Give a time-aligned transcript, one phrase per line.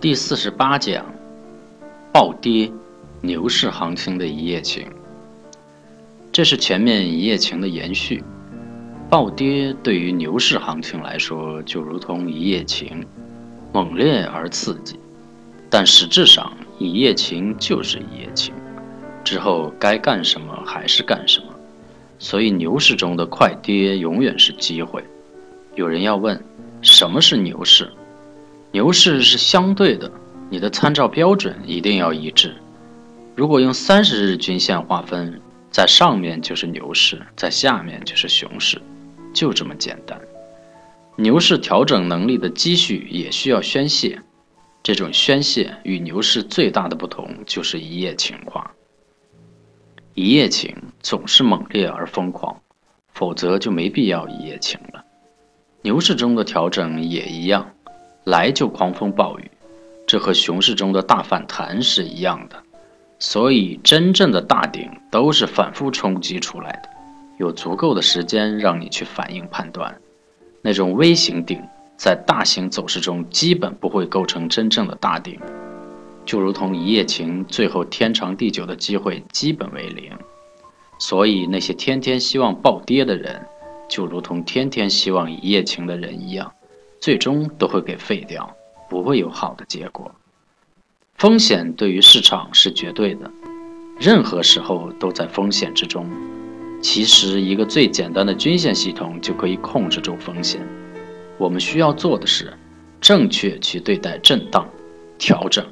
[0.00, 1.04] 第四十八讲：
[2.12, 2.70] 暴跌，
[3.20, 4.86] 牛市行情的一夜情。
[6.30, 8.22] 这是前面一夜情的延续。
[9.10, 13.04] 暴跌对于牛市行情来说，就如同一夜情，
[13.72, 15.00] 猛烈而刺激。
[15.68, 18.54] 但实质上，一夜情就是一夜情，
[19.24, 21.46] 之后该干什么还是干什么。
[22.20, 25.02] 所以，牛市中的快跌永远是机会。
[25.74, 26.40] 有人要问，
[26.82, 27.90] 什么是牛市？
[28.70, 30.10] 牛市是相对的，
[30.50, 32.54] 你的参照标准一定要一致。
[33.34, 38.80] 如果用三十日均线划分，在上面就是牛市，在下面就是熊市，
[39.32, 40.20] 就这么简单。
[41.16, 44.20] 牛市调整能力的积蓄也需要宣泄，
[44.82, 48.70] 这种宣泄与牛市最大的不同就是一夜情化。
[50.14, 52.60] 一夜情总是猛烈而疯狂，
[53.14, 55.04] 否则就没必要一夜情了。
[55.82, 57.70] 牛市中的调整也一样。
[58.28, 59.50] 来就狂风暴雨，
[60.06, 62.62] 这和熊市中的大反弹是一样的。
[63.18, 66.90] 所以，真正的大顶都是反复冲击出来的，
[67.38, 69.98] 有足够的时间让你去反应判断。
[70.60, 71.58] 那种微型顶
[71.96, 75.40] 在大型走势中基本不会构成真正的大顶，
[76.26, 80.12] 就如同一夜情，最后天长地久的机会基本为零。
[80.98, 83.40] 所以，那些天天希望暴跌的人，
[83.88, 86.52] 就如同天天希望一夜情的人一样。
[87.00, 88.56] 最终都会给废掉，
[88.88, 90.10] 不会有好的结果。
[91.16, 93.30] 风险对于市场是绝对的，
[93.98, 96.08] 任何时候都在风险之中。
[96.80, 100.64] 其实，一个最简单的均线系统就可以控制住风险。
[101.36, 102.56] 我们需要做的是
[103.00, 104.68] 正确去对待震荡、
[105.18, 105.66] 调整。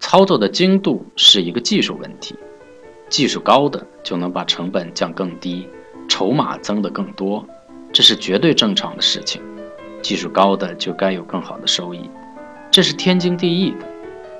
[0.00, 2.34] 操作的精度是一个技术问题，
[3.08, 5.68] 技术高的就能把成本降更低，
[6.08, 7.46] 筹码增得更多，
[7.92, 9.40] 这是绝对正常的事情。
[10.02, 12.10] 技术高的就该有更好的收益，
[12.70, 13.86] 这是天经地义的。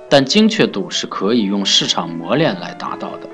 [0.09, 3.27] 但精确度是可以用市场磨练来达到的，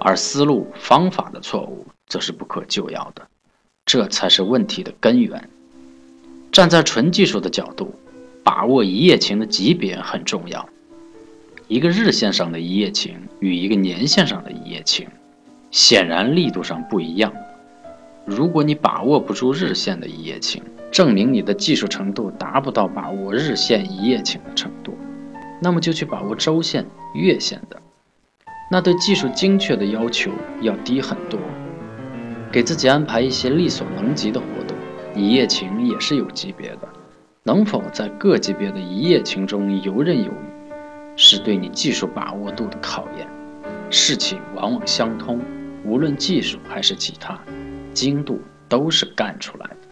[0.00, 3.22] 而思路方法的错误则是不可救药的，
[3.84, 5.48] 这才是问题的根源。
[6.50, 7.94] 站在纯技术的角度，
[8.42, 10.68] 把握一夜情的级别很重要。
[11.68, 15.06] 一个日线上的一夜情与一个年线上的一夜情，
[15.70, 17.32] 显然力度上不一样。
[18.24, 24.96] 如果你把握不住日线的一夜情，证明你的技术程度达不到把握日线一夜情的程度，
[25.60, 27.80] 那么就去把握周线、月线的，
[28.70, 30.30] 那对技术精确的要求
[30.62, 31.38] 要低很多。
[32.50, 34.76] 给自己安排一些力所能及的活动，
[35.14, 36.88] 一夜情也是有级别的，
[37.42, 40.72] 能否在各级别的一夜情中游刃有余，
[41.16, 43.26] 是对你技术把握度的考验。
[43.90, 45.40] 事情往往相通，
[45.84, 47.38] 无论技术还是其他，
[47.92, 49.85] 精度都是干出来的。